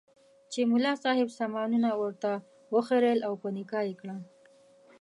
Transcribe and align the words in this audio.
چې 0.51 0.59
ملا 0.71 0.93
صاحب 1.03 1.29
سامانونه 1.39 1.89
ورته 2.01 2.31
وخریېل 2.75 3.19
او 3.27 3.33
په 3.41 3.47
نکاح 3.57 3.83
یې 3.89 3.95
کړه. 4.01 4.17